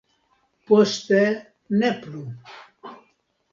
[0.69, 1.19] Poste
[1.83, 2.25] ne plu.